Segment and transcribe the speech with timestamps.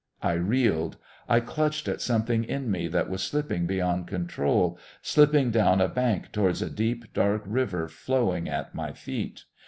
[0.23, 0.97] I reeled.
[1.29, 6.31] I clutched at something in me that was slipping beyond control, slipping down a bank
[6.31, 9.43] towards a deep, dark river flowing at my feet.